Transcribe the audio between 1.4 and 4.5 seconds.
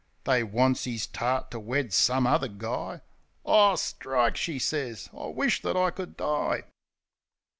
to wed some other guy. "Ah, strike!"